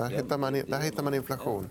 [0.00, 1.70] Där hittar man, där hittar man inflation.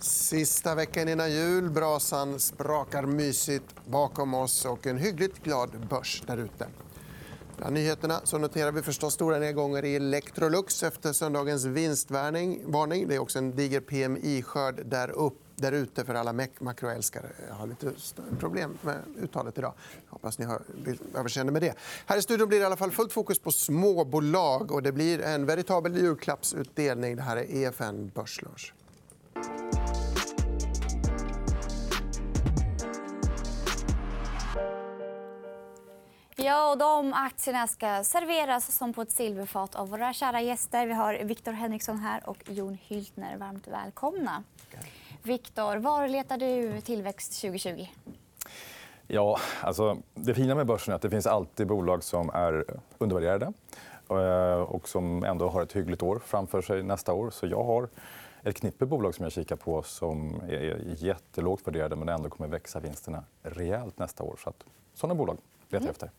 [0.00, 1.70] Sista veckan innan jul.
[1.70, 6.66] Brasan sprakar mysigt bakom oss och en hyggligt glad börs där ute.
[7.56, 13.08] Bland nyheterna så noterar vi förstås stora nedgångar i Electrolux efter söndagens vinstvarning.
[13.08, 17.26] Det är också en diger PMI-skörd där upp där ute för alla makroälskare.
[17.48, 17.92] Jag har lite
[18.38, 19.72] problem med uttalet idag.
[20.08, 20.62] Hoppas ni har
[21.14, 21.74] överseende med det.
[22.06, 24.72] Här i studion blir det i alla fall fullt fokus på småbolag.
[24.72, 27.16] och Det blir en veritabel julklappsutdelning.
[27.16, 28.74] Det här är EFN Börslunch.
[36.36, 40.86] Ja, och de aktierna ska serveras som på ett silverfat av våra kära gäster.
[40.86, 43.36] Vi har Viktor Henriksson här och Jon Hyltner.
[43.36, 44.44] Varmt välkomna.
[45.22, 47.86] Viktor, var letar du tillväxt 2020?
[49.06, 52.64] Ja, alltså, det fina med börsen är att det finns alltid bolag som är
[52.98, 53.52] undervärderade
[54.10, 57.30] eh, och som ändå har ett hyggligt år framför sig nästa år.
[57.30, 57.88] Så jag har
[58.42, 62.80] ett knippe bolag som jag kikar på som är jättelågt värderade men ändå kommer växa
[62.80, 64.36] vinsterna rejält nästa år.
[64.42, 65.36] Så att, såna bolag
[65.68, 65.90] letar jag mm.
[65.90, 66.10] efter.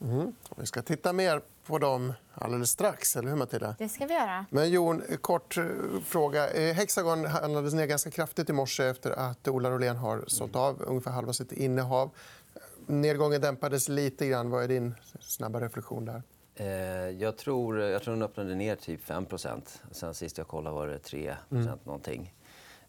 [0.00, 0.32] Mm.
[0.56, 3.16] Vi ska titta mer på dem alldeles strax.
[3.16, 3.74] Eller hur, Matilda?
[3.78, 4.46] Det ska vi göra.
[4.50, 5.64] Men Jon, kort eh,
[6.04, 6.50] fråga.
[6.50, 10.82] Eh, Hexagon handlades ner ganska kraftigt i morse efter att Ola Rolén har sålt av
[10.86, 12.10] ungefär halva sitt innehav.
[12.86, 14.26] Nedgången dämpades lite.
[14.26, 14.50] grann.
[14.50, 16.22] Vad är din snabba reflektion där?
[16.54, 16.66] Eh,
[17.10, 20.98] jag tror, jag tror den öppnade ner typ 5% Sen sist jag kollade var det
[20.98, 21.78] 3 mm.
[21.84, 22.34] någonting.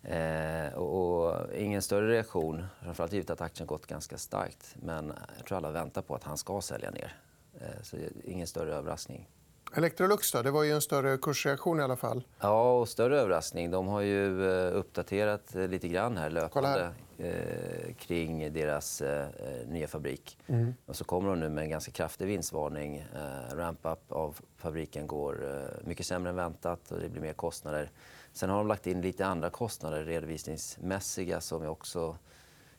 [0.07, 4.75] Eh, och, ingen större reaktion, framförallt givet att aktien gått ganska starkt.
[4.75, 7.15] Men jag tror alla väntar på att han ska sälja ner.
[7.59, 9.29] Eh, så ingen större överraskning.
[9.75, 10.41] Electrolux då?
[10.41, 12.23] Det var ju en större kursreaktion i alla fall.
[12.39, 13.71] Ja, och större överraskning.
[13.71, 19.27] De har ju eh, uppdaterat eh, lite grann här löpande eh, kring deras eh,
[19.67, 20.37] nya fabrik.
[20.47, 20.73] Mm.
[20.85, 22.97] Och så kommer de nu med en ganska kraftig vinstvarning.
[22.97, 27.91] Eh, ramp-up av fabriken går eh, mycket sämre än väntat och det blir mer kostnader.
[28.33, 32.17] Sen har de lagt in lite andra kostnader redovisningsmässiga som jag också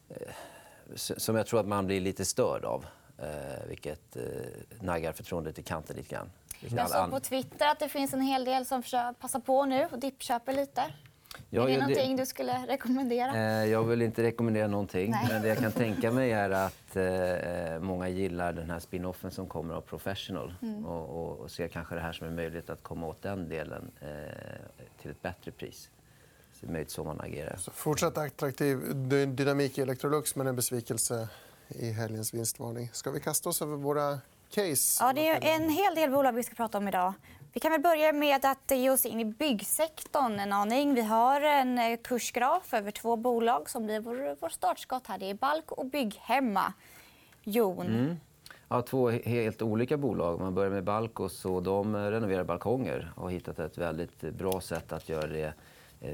[0.08, 0.32] eh,
[0.94, 2.86] som jag tror att man blir lite störd av.
[3.22, 4.22] Eh, vilket eh,
[4.80, 6.30] naggar förtroendet i kanten lite grann.
[6.60, 8.82] Jag såg på Twitter att det finns en hel del som
[9.20, 10.82] passar på nu och dippköper lite.
[11.50, 13.36] Ja, är det någonting du skulle rekommendera?
[13.36, 15.10] Eh, jag vill inte rekommendera någonting.
[15.10, 15.28] Nej.
[15.28, 19.46] Men det jag kan tänka mig är att eh, många gillar den här spinoffen som
[19.46, 20.86] kommer av Professional mm.
[20.86, 23.90] och, och, och, ser kanske det här som en möjlighet att komma åt den delen
[24.00, 24.08] eh,
[25.02, 25.90] till ett bättre pris.
[26.52, 27.56] Så det är möjligt så man agerar.
[27.56, 28.78] Så fortsatt attraktiv
[29.28, 31.28] dynamik i Electrolux men en besvikelse
[31.68, 32.90] i helgens vinstvarning.
[32.92, 34.18] Ska vi kasta oss över våra
[34.50, 35.04] case?
[35.04, 37.12] Ja, det är en hel del bolag vi ska prata om idag.
[37.58, 40.94] Vi kan väl börja med att ge oss in i byggsektorn en aning.
[40.94, 45.06] Vi har en eh, kursgraf över två bolag som blir vår, vår startskott.
[45.06, 45.18] här.
[45.18, 46.72] Det är Balk och Bygghemma.
[47.44, 47.86] Jon?
[47.86, 48.16] Mm.
[48.68, 50.40] Ja, två helt olika bolag.
[50.40, 51.28] Man börjar med Balco.
[51.28, 55.54] Så de renoverar balkonger och har hittat ett väldigt bra sätt att göra det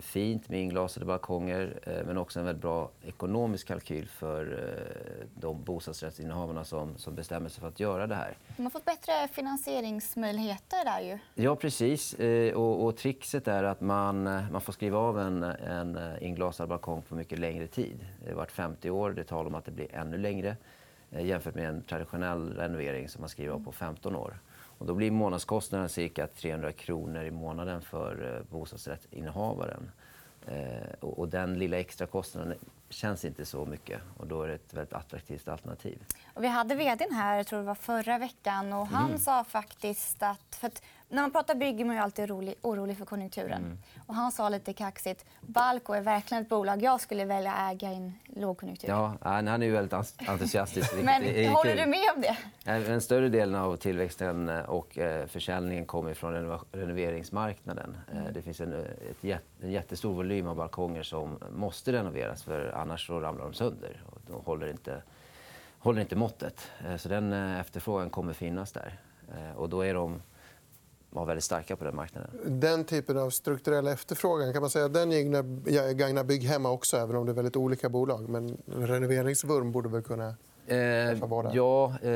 [0.00, 5.64] fint med inglasade balkonger eh, men också en väldigt bra ekonomisk kalkyl för eh, de
[5.64, 8.36] bostadsrättsinnehavarna som, som bestämmer sig för att göra det här.
[8.56, 11.18] De har fått bättre finansieringsmöjligheter där ju.
[11.34, 12.14] Ja, precis.
[12.54, 17.14] Och, och trixet är att man, man får skriva av en, en inglasad balkong på
[17.14, 18.06] mycket längre tid.
[18.24, 19.10] Det har varit 50 år.
[19.10, 20.56] Det talar om att det blir ännu längre
[21.14, 24.38] Eh, jämfört med en traditionell renovering som man skriver av på 15 år.
[24.78, 29.90] Och då blir månadskostnaden cirka 300 kronor i månaden för eh, bostadsrättsinnehavaren.
[30.46, 32.54] Eh, och den lilla extra kostnaden
[32.88, 34.00] känns inte så mycket.
[34.16, 35.98] och Då är det ett väldigt attraktivt alternativ.
[36.34, 38.72] Och vi hade vd här jag tror det var förra veckan.
[38.72, 39.18] och Han mm.
[39.18, 40.64] sa faktiskt att...
[40.64, 43.64] Att när man pratar bygg är man ju alltid orolig, orolig för konjunkturen.
[43.64, 43.78] Mm.
[44.06, 47.94] Och han sa lite kaxigt Balco är verkligen ett bolag jag skulle välja äga i
[47.94, 48.88] en lågkonjunktur.
[48.88, 50.94] Ja, han är väldigt entusiastisk.
[51.02, 52.36] Men håller du med om det?
[52.64, 57.96] Den större delen av tillväxten och eh, försäljningen kommer från renoveringsmarknaden.
[58.12, 58.32] Eh, mm.
[58.32, 62.42] Det finns en, ett, en jättestor volym av balkonger som måste renoveras.
[62.42, 64.02] för Annars så ramlar de sönder.
[64.06, 65.02] Och de håller inte,
[65.78, 66.70] håller inte måttet.
[66.86, 68.98] Eh, så den efterfrågan kommer finnas där.
[69.56, 70.22] Och då är de
[71.10, 72.30] var väldigt starka på den marknaden.
[72.60, 75.10] Den typen av strukturell efterfrågan kan man säga den
[75.96, 78.28] gagnar bygg hemma också, även om det är väldigt olika bolag.
[78.28, 80.34] Men renoveringsvurm borde väl kunna
[80.66, 80.76] Eh,
[81.52, 82.10] ja, eh,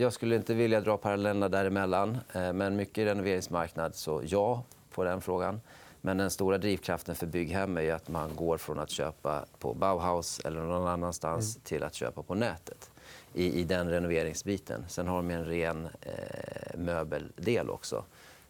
[0.00, 2.18] jag skulle inte vilja dra parallellerna däremellan.
[2.32, 4.62] Eh, men mycket renoveringsmarknad, så ja
[4.94, 5.60] på den frågan.
[6.06, 10.40] Men den stora drivkraften för bygghem är att man går från att köpa på Bauhaus
[10.44, 11.64] eller någon annanstans mm.
[11.64, 12.90] till att köpa på nätet
[13.34, 14.84] i, i den renoveringsbiten.
[14.88, 18.04] Sen har de en ren eh, möbeldel också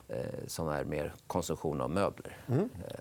[0.09, 0.17] eh,
[0.47, 2.37] som är mer konsumtion av möbler.
[2.49, 2.61] Mm.
[2.61, 2.95] Eh.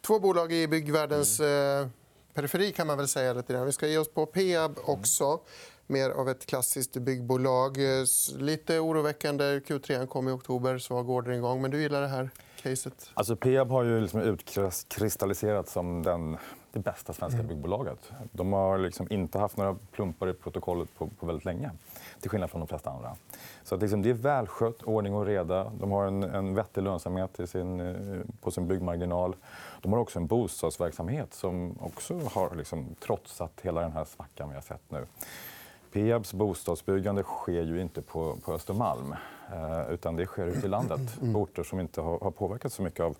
[0.00, 1.82] Två bolag i byggvärldens mm.
[1.82, 1.88] eh,
[2.34, 2.72] periferi.
[2.72, 3.32] kan man väl säga.
[3.32, 5.24] Lite Vi ska ge oss på Peab också.
[5.24, 5.40] Mm.
[5.86, 7.98] Mer av ett klassiskt byggbolag.
[7.98, 8.04] Eh,
[8.38, 9.44] lite oroväckande.
[9.44, 10.78] Q3 kom i oktober.
[10.78, 11.62] Svag orderingång.
[11.62, 12.30] Men du gillar det här
[12.62, 13.10] caset?
[13.14, 16.36] Alltså, Peab har ju liksom utkristalliserat som den,
[16.72, 17.48] det bästa svenska mm.
[17.48, 18.12] byggbolaget.
[18.32, 21.70] De har liksom inte haft några plumpar i protokollet på, på väldigt länge,
[22.20, 23.16] till skillnad från de flesta andra.
[23.62, 25.72] Så att liksom, det är välskött, ordning och reda.
[25.80, 29.36] De har en, en vettig lönsamhet i sin, eh, på sin byggmarginal.
[29.80, 34.54] De har också en bostadsverksamhet som också har liksom trotsat hela den här svackan vi
[34.54, 35.06] har sett nu.
[35.92, 39.14] Peabs bostadsbyggande sker ju inte på, på Östermalm
[39.52, 42.82] eh, utan det sker ute i landet på orter som inte har, har påverkats så
[42.82, 43.16] mycket av,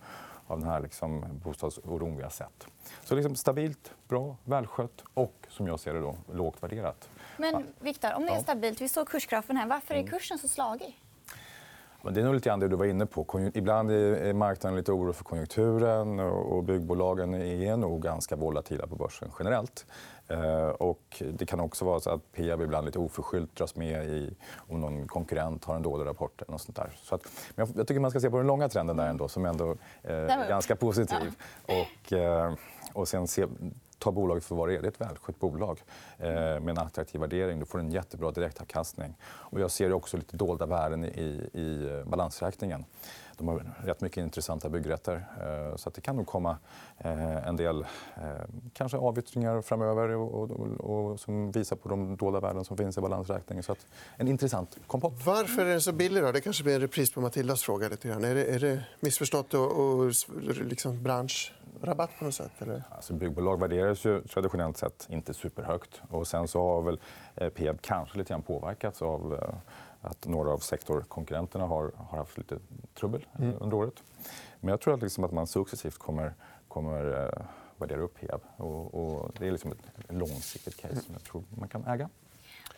[0.46, 2.66] av den här liksom, bostadsoron vi har sett.
[3.04, 7.08] Så liksom stabilt, bra, välskött och som jag ser det då, lågt värderat.
[7.36, 9.66] Men Viktor, om det är stabilt, vi såg kursgrafen här.
[9.66, 10.10] Varför är mm.
[10.10, 11.00] kursen så slagig?
[12.02, 13.50] Men det är nog lite grann det du var inne på.
[13.54, 19.30] Ibland är marknaden lite oro för konjunkturen och byggbolagen är nog ganska volatila på börsen
[19.38, 19.86] generellt.
[20.30, 24.34] Eh, och det kan också vara så att Peab ibland lite oförskyllt dras med i
[24.56, 26.42] om någon konkurrent har en dålig rapport.
[26.42, 26.90] Eller något sånt där.
[27.02, 27.22] Så att,
[27.54, 30.14] men jag tycker man ska se på den långa trenden där ändå, som ändå eh,
[30.14, 31.34] är ganska positiv.
[31.66, 32.54] Och, eh,
[32.92, 33.46] och sen se,
[34.00, 34.82] ta bolaget för vad det är.
[34.82, 35.82] Det är ett välskött bolag
[36.18, 37.58] eh, med en attraktiv värdering.
[37.60, 39.16] Du får en jättebra direktavkastning.
[39.22, 42.84] Och jag ser också lite dolda värden i, i eh, balansräkningen.
[43.40, 45.14] De har rätt mycket intressanta byggrätter.
[45.14, 46.58] Eh, så att det kan nog komma
[46.98, 47.86] eh, en del eh,
[48.72, 53.00] kanske avyttringar framöver och, och, och, som visar på de dolda värden som finns i
[53.00, 53.62] balansräkningen.
[53.62, 53.86] Så att
[54.16, 55.12] en intressant kompott.
[55.24, 56.22] Varför är den så billig?
[56.22, 56.32] Då?
[56.32, 57.88] Det kanske blir en repris på Matildas fråga.
[57.88, 58.24] Lite grann.
[58.24, 60.12] Är, det, är det missförstått och, och
[60.64, 61.02] liksom
[61.80, 62.52] branschrabatt på något sätt?
[62.58, 62.82] Eller?
[62.90, 66.02] Alltså, byggbolag värderas ju traditionellt sett inte superhögt.
[66.10, 67.00] Och sen så har väl
[67.50, 69.40] Peab kanske lite grann påverkats av
[70.00, 72.58] att några av sektorkonkurrenterna har, har haft lite
[72.94, 73.56] trubbel eh, mm.
[73.60, 74.02] under året.
[74.60, 76.34] Men jag tror att, liksom att man successivt kommer,
[76.68, 77.44] kommer eh,
[77.76, 78.40] värdera upp Hiab.
[78.56, 79.78] Och, och det är liksom ett
[80.08, 82.08] långsiktigt case som jag tror man kan äga.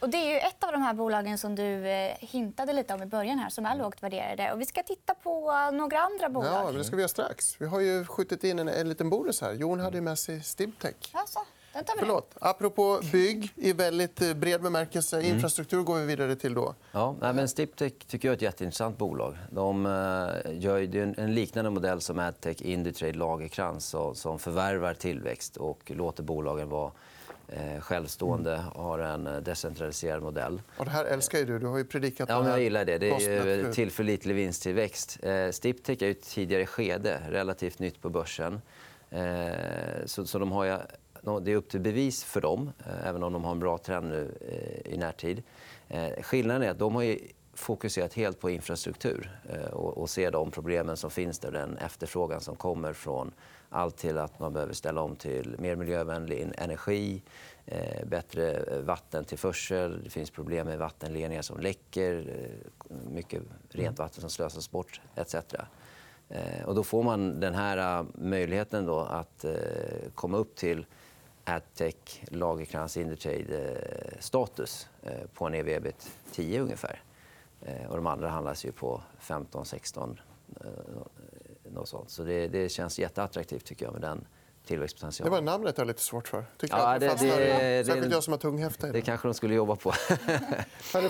[0.03, 3.03] Och det är ju ett av de här bolagen som du eh, hintade lite om
[3.03, 4.53] i början här, som är lågt värderade.
[4.53, 6.67] Och vi ska titta på några andra bolag.
[6.67, 7.61] Ja, det ska vi göra strax.
[7.61, 9.53] Vi har ju skjutit in en, en liten bonus här.
[9.53, 10.95] Jon hade med sig Stibtech.
[11.13, 11.39] Alltså.
[11.73, 12.37] Den tar vi Förlåt.
[12.41, 15.21] Apropå bygg i väldigt eh, bred bemärkelse.
[15.21, 15.35] Mm.
[15.35, 16.55] Infrastruktur går vi vidare till.
[16.55, 16.75] då.
[16.93, 19.37] Ja, men Stiptech tycker jag är ett jätteintressant bolag.
[19.51, 26.23] De eh, gör en liknande modell som Adtech, Indutrade, Lagerkrans som förvärvar tillväxt och låter
[26.23, 26.93] bolagen vara
[27.53, 28.67] eh, självstående mm.
[28.75, 30.63] har en decentraliserad modell.
[30.77, 31.59] Och det här älskar ju du.
[31.59, 32.99] Du har ju predikat ja, men Jag gillar det.
[32.99, 35.19] Det är tillförlitlig vinsttillväxt.
[35.51, 38.61] Stiptech är ett tidigare skede, relativt nytt på börsen.
[40.07, 40.87] Så de har
[41.23, 44.09] det är upp till bevis för dem, eh, även om de har en bra trend
[44.09, 45.43] nu eh, i närtid.
[45.89, 47.19] Eh, skillnaden är att de har
[47.55, 52.57] fokuserat helt på infrastruktur eh, och ser de problemen som finns där, den efterfrågan som
[52.57, 53.33] kommer från
[53.71, 57.23] allt till att man behöver ställa om till mer miljövänlig energi,
[57.67, 60.05] eh, bättre eh, vattentillförsel.
[60.05, 62.37] Det finns problem med vattenledningar som läcker,
[63.11, 65.35] mycket rent vatten som slösas bort etc.
[66.65, 69.45] Och då får man den här möjligheten då att
[70.15, 70.87] komma upp till
[71.45, 74.89] Adtech, Lagercrantz, Indutrade-status
[75.35, 77.03] på en ev-ebit 10 ungefär.
[77.67, 80.21] Eh, och de andra handlas ju på 15, 16.
[80.61, 80.67] Eh,
[81.73, 82.11] något sånt.
[82.11, 84.27] Så det, det känns jätteattraktivt tycker jag med den
[84.67, 85.33] tillväxtpotentialen.
[85.33, 86.45] Det var namnet jag lite svårt för.
[86.57, 88.87] Tycker ja, det, det, Särskilt jag som har tunghäfta.
[88.87, 89.93] Det kanske de skulle jobba på.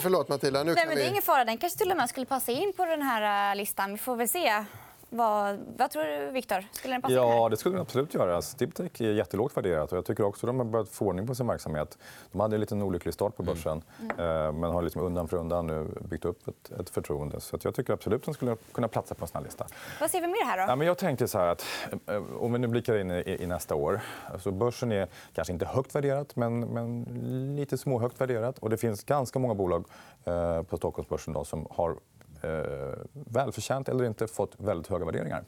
[0.00, 0.62] förlåt, Matilda.
[0.64, 1.44] Nu Nej, men det är ingen fara.
[1.44, 3.92] Den kanske till och med skulle passa in på den här listan.
[3.92, 4.64] Vi får väl se.
[5.14, 6.64] Vad, vad tror du, Viktor?
[6.72, 8.42] Skulle den passa Ja, det skulle den absolut göra.
[8.42, 9.92] Stibtech är jättelågt värderat.
[9.92, 11.98] Och jag tycker också att de har börjat få ordning på sin verksamhet.
[12.32, 14.20] De hade en liten olycklig start på börsen mm.
[14.20, 14.60] Mm.
[14.60, 17.40] men har liksom undan för undan nu byggt upp ett, ett förtroende.
[17.40, 19.66] Så jag tycker absolut att de skulle kunna platsa på en sån här lista.
[20.00, 20.56] Vad ser vi mer här?
[20.56, 20.72] Då?
[20.72, 21.66] Ja, men jag tänkte så här att
[22.06, 24.00] eh, om vi nu blickar in i, i nästa år.
[24.32, 27.04] Alltså börsen är kanske inte högt värderat, men, men
[27.56, 28.58] lite småhögt värderat.
[28.58, 29.84] Och det finns ganska många bolag
[30.24, 31.96] eh, på Stockholmsbörsen då, som har eh,
[33.12, 35.44] välförtjänt eller inte fått väldigt höga värderingar.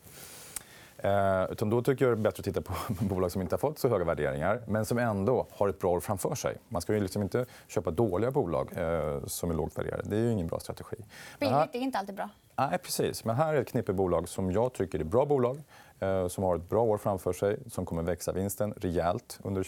[1.04, 2.74] Eh, utan då tycker jag det är bättre att titta på
[3.04, 6.00] bolag som inte har fått så höga värderingar men som ändå har ett bra år
[6.00, 6.56] framför sig.
[6.68, 10.02] Man ska ju liksom inte köpa dåliga bolag eh, som är lågt värderade.
[10.04, 10.96] Det är ju ingen bra strategi.
[11.40, 12.28] Billigt är inte alltid bra.
[12.56, 13.24] Nej, precis.
[13.24, 15.62] Men här är ett knippe bolag som jag tycker är bra bolag
[16.00, 19.62] eh, som har ett bra år framför sig, som kommer växa vinsten rejält under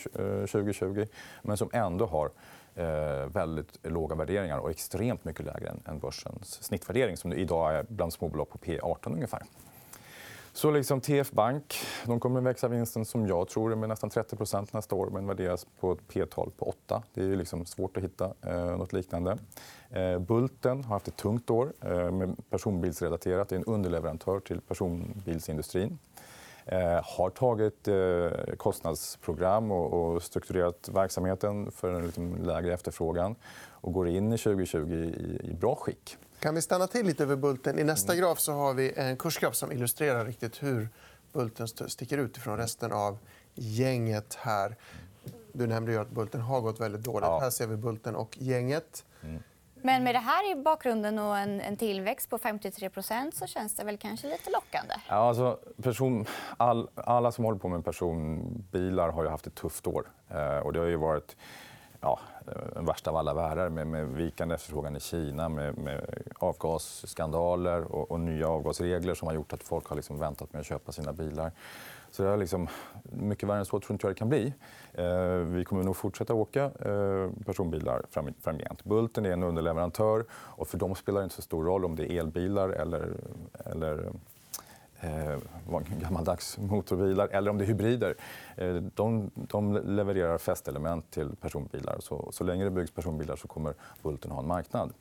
[0.47, 1.06] 2020 eh,
[1.42, 2.30] men som ändå har eh,
[2.76, 8.12] Eh, väldigt låga värderingar och extremt mycket lägre än börsens snittvärdering som idag är bland
[8.12, 9.42] småbolag på P18 ungefär.
[10.52, 14.95] Så liksom TF Bank de kommer växa vinsten som jag tror med nästan 30% nästa
[14.95, 17.02] år men värderas på ett P12 på 8.
[17.14, 19.38] Det är liksom svårt att hitta eh, något liknande.
[19.90, 23.49] Eh, Bulten har haft ett tungt år eh, med personbilsrelaterat.
[23.49, 25.99] Det är en underleverantör till personbilsindustrin
[26.66, 33.35] eh, har tagit eh, kostnadsprogram och, strukturerat verksamheten för en liksom, lägre efterfrågan
[33.70, 34.78] och går in i 2020
[35.44, 36.16] i, bra skick.
[36.40, 37.78] Kan vi stanna till lite över Bulten?
[37.78, 38.23] I nästa Mm.
[38.25, 40.88] graf så har vi en kursgraf som illustrerar riktigt hur
[41.32, 43.18] Bulten st- sticker ut från resten av
[43.54, 44.35] gänget.
[44.40, 44.76] här.
[45.52, 47.26] Du nämnde ju att Bulten har gått väldigt dåligt.
[47.26, 47.38] Ja.
[47.40, 49.04] Här ser vi Bulten och gänget.
[49.87, 53.85] Men med det här i bakgrunden och en, en tillväxt på 53% så känns det
[53.85, 54.95] väl kanske lite lockande.
[55.09, 56.26] Ja, alltså, person,
[56.57, 60.07] all, alla som håller på med personbilar har ju haft ett tufft år.
[60.31, 61.37] Eh, och det har ju varit
[62.00, 62.21] ja,
[62.75, 68.11] den värsta av alla världar med, med vikande efterfrågan i Kina med, med avgasskandaler och,
[68.11, 71.12] och nya avgasregler som har gjort att folk har liksom väntat med att köpa sina
[71.12, 71.52] bilar.
[72.16, 72.68] Så det är liksom,
[73.02, 74.52] mycket värre än så tror inte jag det kan bli.
[74.92, 78.85] Eh, vi kommer nog fortsätta åka eh, personbilar fram, framgent.
[78.85, 82.12] Bulten är en underleverantör och för dem spelar det inte så stor roll om det
[82.12, 83.12] är elbilar eller,
[83.64, 84.11] eller
[85.00, 85.38] eh,
[86.00, 88.14] gammaldags motorbilar eller om det är hybrider.
[88.56, 91.96] Eh, de, de levererar fästelement till personbilar.
[92.00, 94.92] Så, så länge det byggs personbilar så kommer Bulten ha en marknad.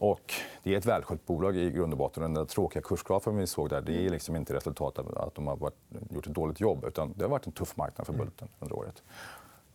[0.00, 2.22] Och det är ett välskött bolag i grund och botten.
[2.22, 5.46] Den där tråkiga kursgrafen vi såg där, det är liksom inte resultat av att de
[5.46, 5.74] har varit,
[6.10, 6.84] gjort ett dåligt jobb.
[6.84, 9.02] Utan det har varit en tuff marknad för Bulten under året.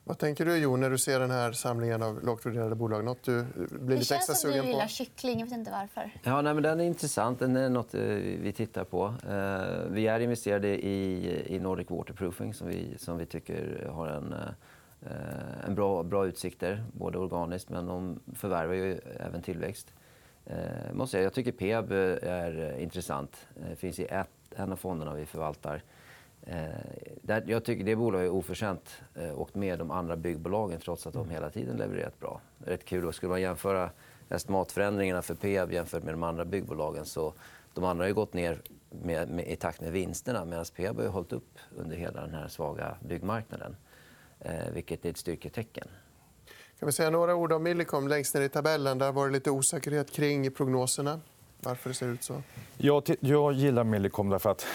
[0.04, 3.04] Vad tänker du, Jon, när du ser den här samlingen av lågt värderade bolag?
[3.06, 4.88] Något du blir Det lite extra känns som du sugen gillar på?
[4.90, 5.40] kyckling.
[5.40, 6.12] Jag vet inte varför.
[6.24, 7.40] Ja, nej, men den är intressant.
[7.40, 8.02] Den är något eh,
[8.42, 9.06] vi tittar på.
[9.06, 14.34] Eh, Vi är investerade i, i Nordic Waterproofing som vi, som vi tycker har en,
[14.34, 19.94] eh, en bra, bra utsikter, både organiskt men de förvärvar ju även tillväxt.
[20.46, 23.48] Eh, måste jag, jag tycker Peab eh, är eh, intressant.
[23.70, 25.82] Det finns i ett, en av fonderna vi förvaltar.
[26.46, 26.66] Eh,
[27.22, 31.14] där, jag tycker det bolaget är oförtjänt eh, åkt med de andra byggbolagen trots att
[31.14, 32.42] de hela tiden levererat bra.
[32.66, 33.06] Rätt kul.
[33.06, 33.90] Och skulle man jämföra
[34.30, 37.34] estimatförändringarna för Peab jämfört med de andra byggbolagen så
[37.74, 41.04] de andra har ju gått ner med, med, i takt med vinsterna medan Peab har
[41.04, 43.76] ju hållit upp under hela den här svaga byggmarknaden.
[44.40, 45.88] Eh, vilket är ett styrketecken.
[46.84, 48.98] Kan vi säga några ord om Millicom längst ner i tabellen?
[48.98, 51.20] Där var det lite osäkerhet kring prognoserna.
[51.60, 52.42] Varför det ser ut så?
[52.78, 54.66] Jag, jag gillar Millicom därför att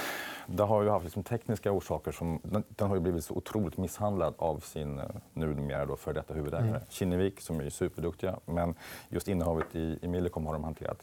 [0.47, 2.13] det har ju haft liksom tekniska orsaker.
[2.13, 6.13] Som, den, den har ju blivit så otroligt misshandlad av sin eh, numera då för
[6.13, 6.81] detta huvudägare.
[6.89, 8.39] Kinnevik, som är superduktiga.
[8.47, 8.75] Men
[9.09, 10.99] just innehavet i, i Millicom har de hanterat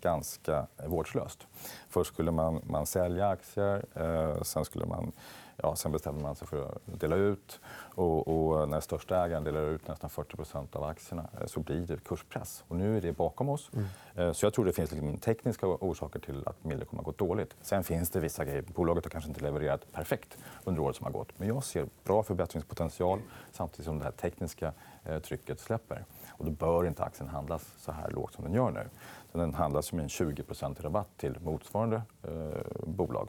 [0.00, 1.46] ganska vårdslöst.
[1.88, 5.12] Först skulle man, man sälja aktier, eh, sen, skulle man,
[5.56, 7.60] ja, sen bestämde man sig för att dela ut.
[7.94, 12.04] Och, och när största ägaren delar ut nästan 40% av aktierna eh, så blir det
[12.04, 12.64] kurspress.
[12.68, 13.70] Och nu är det bakom oss.
[14.14, 17.56] Eh, Så jag tror det finns liksom tekniska orsaker till att Millicom har gått dåligt.
[17.62, 18.62] Sen finns det vissa grejer.
[18.62, 21.28] Bolaget har kanske inte levererat perfekt under året som har gått.
[21.38, 23.20] Men jag ser bra förbättringspotential
[23.52, 24.72] samtidigt som det här tekniska
[25.08, 26.04] Eh, trycket släpper.
[26.28, 28.88] Och då bör inte aktien handlas så här lågt som den gör nu.
[29.32, 33.28] Så den handlas med en 20% rabatt till motsvarande eh, bolag.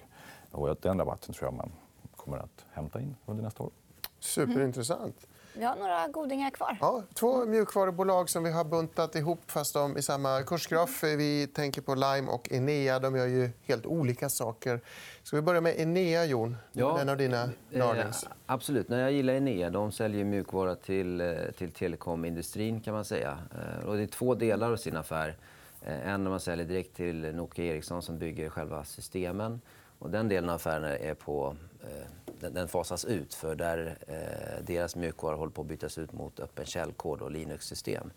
[0.51, 1.71] Och den rabatten tror jag man
[2.15, 3.71] kommer att hämta in under nästa år.
[4.19, 5.27] Superintressant.
[5.53, 6.77] Vi har några godingar kvar.
[6.81, 11.03] Ja, två mjukvarubolag som vi har buntat ihop fast de i samma kursgraf.
[11.03, 12.99] Vi tänker på Lime och Enea.
[12.99, 14.81] De gör ju helt olika saker.
[15.23, 16.57] Ska vi börja med Enea, Jon?
[16.71, 18.23] Ja, en av dina darlings.
[18.23, 18.89] Eh, absolut.
[18.89, 19.69] När jag gillar Enea.
[19.69, 21.27] De säljer mjukvara till, eh,
[21.57, 22.81] till telekomindustrin.
[22.81, 23.37] kan man säga.
[23.53, 25.37] Eh, och det är två delar av sin affär.
[25.81, 29.61] Eh, en där man säljer direkt till Nokia Ericsson som bygger själva systemen.
[29.99, 32.05] Och den delen av affären är på, eh,
[32.39, 36.39] den, den fasas ut för där eh, deras mjukvara håller på att bytas ut mot
[36.39, 38.11] öppen källkod och Linux-system.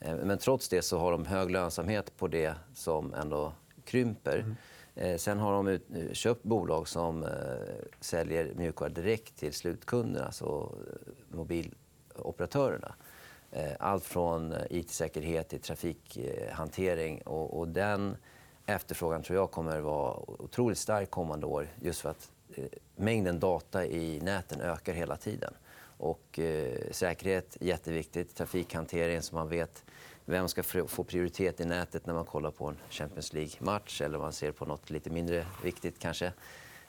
[0.00, 3.52] Eh, men trots det så har de hög lönsamhet på det som ändå
[3.84, 4.44] krymper.
[4.94, 7.30] Eh, sen har de ut, eh, köpt bolag som eh,
[8.00, 10.78] säljer mjukvara direkt till slutkunderna, alltså
[11.28, 12.94] mobiloperatörerna.
[13.78, 17.22] Allt från IT-säkerhet till trafikhantering.
[17.22, 18.16] Och, och den
[18.66, 22.30] efterfrågan tror jag kommer att vara otroligt stark kommande år just för att
[22.96, 25.54] mängden data i näten ökar hela tiden.
[25.96, 28.34] Och eh, säkerhet jätteviktigt.
[28.34, 29.84] Trafikhantering så man vet
[30.24, 34.32] vem ska få prioritet i nätet när man kollar på en Champions League-match eller man
[34.32, 36.32] ser på något lite mindre viktigt kanske.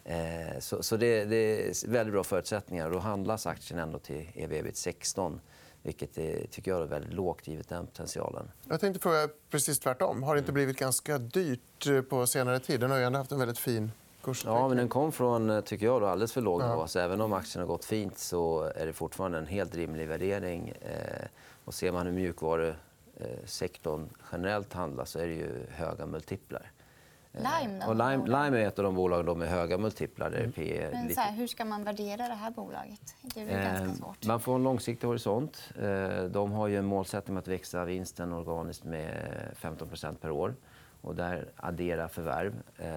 [0.04, 2.92] Eh, så så det, det är väldigt bra förutsättningar.
[2.92, 5.42] Då handlas aktien ändå till ev 16
[5.86, 8.52] vilket är, tycker jag är väldigt lågt givet den potentialen.
[8.70, 10.24] Jag tänkte fråga precis tvärtom.
[10.24, 12.80] Har det inte blivit ganska dyrt eh, på senare tid?
[12.80, 13.92] Den har ju ändå haft en väldigt fin
[14.26, 14.62] kursutveckling.
[14.62, 16.88] Ja, men den kom från eh, tycker jag, då, alldeles för låg nivå.
[16.88, 20.70] Så även om aktien har gått fint så är det fortfarande en helt rimlig värdering.
[20.82, 21.28] Eh,
[21.66, 26.72] och ser man hur mjukvarusektorn generellt handlar så är det ju höga multiplar.
[27.32, 27.88] Lime då?
[27.90, 30.30] Och Lime, Lime är ett av de bolag då med höga multiplar.
[30.30, 33.16] Där P är Men så här, hur ska man värdera det här bolaget?
[33.22, 34.26] Det är väl ganska Eh, svårt.
[34.26, 35.64] Man får en långsiktig horisont.
[35.82, 40.56] Eh, De har ju en målsättning med att växa vinsten organiskt med 15% per år.
[41.02, 42.54] och där addera förvärv.
[42.78, 42.94] Eh,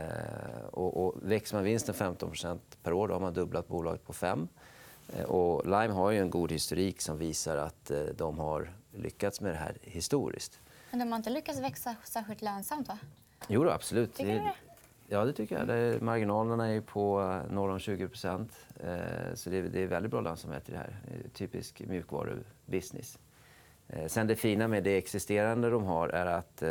[0.78, 4.48] och, och växer man vinsten 15% per år då har man dubblat bolaget på 5.
[5.16, 9.40] Eh, och Lime har ju en god historik som visar att eh, de har lyckats
[9.40, 10.60] med det här historiskt.
[10.90, 12.98] Men de har inte lyckats växa särskilt lönsamt, va?
[13.48, 14.14] Jo, då, absolut.
[14.14, 14.54] Tycker du det?
[15.08, 15.66] Ja, det tycker jag.
[15.66, 18.08] Det, marginalerna är på eh, norr om 20 eh,
[19.34, 20.96] Så det är, väldigt bra lönsamhet i det här.
[21.32, 23.18] Typisk mjukvarubusiness.
[24.06, 26.62] Sen det fina med det existerande de har är att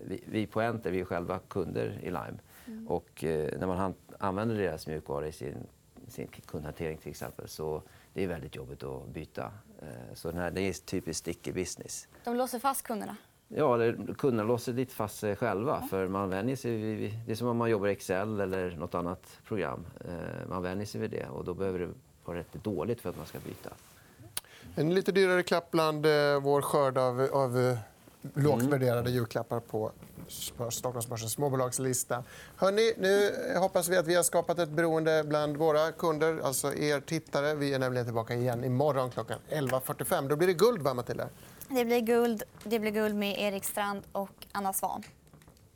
[0.00, 2.38] vi, vi på Enter vi är själva kunder i Lime.
[2.66, 2.88] Mm.
[2.88, 5.56] Och eh, när man använder deras mjukvara i sin,
[6.08, 7.82] sin kundhantering till exempel så
[8.14, 9.52] det är väldigt jobbigt att byta.
[9.82, 12.08] Eh, Så den här, det är typiskt sticky business.
[12.24, 13.16] De låser fast kunderna.
[13.48, 15.82] Ja, eller kunderna låser lite fast sig själva.
[15.90, 18.94] För man vänjer sig vid, det är som om man jobbar i Excel eller något
[18.94, 19.86] annat program.
[20.08, 21.88] Eh, Man vänjer sig vid det och då behöver det
[22.24, 23.70] vara rätt dåligt för att man ska byta.
[24.76, 27.78] En lite dyrare klapp bland eh, vår skörd av, av eh,
[28.34, 29.92] lågt värderade julklappar på
[30.28, 32.24] Stockholmsbörsens småbolagslista.
[32.56, 37.00] Hörrni, nu hoppas vi att vi har skapat ett beroende bland våra kunder, alltså er
[37.00, 37.54] tittare.
[37.54, 40.28] Vi är nämligen tillbaka igen imorgon klockan 11.45.
[40.28, 41.28] Då blir det guld, va, Matilda?
[41.68, 45.02] Det blir guld, det blir guld med Erik Strand och Anna Svan.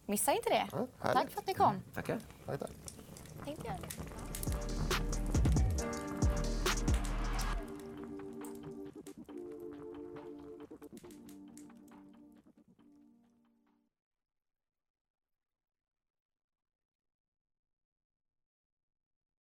[0.07, 0.69] Missa inte det.
[0.73, 0.87] Ja.
[1.03, 1.83] Tack för att ni kom.
[1.95, 2.19] Tackar.
[2.47, 2.71] Tack, tack.